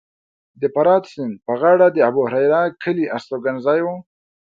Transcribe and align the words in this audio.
د 0.61 0.63
فرات 0.73 1.03
سیند 1.11 1.33
په 1.45 1.53
غاړه 1.61 1.87
د 1.91 1.97
ابوهریره 2.09 2.61
کلی 2.83 3.05
هستوګنځی 3.13 3.79
و 3.83 3.87